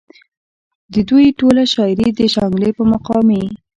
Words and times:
د 0.93 0.95
دوي 1.09 1.27
ټوله 1.39 1.63
شاعري 1.73 2.07
د 2.13 2.19
شانګلې 2.33 2.69
پۀ 2.75 2.83
مقامي 2.93 3.43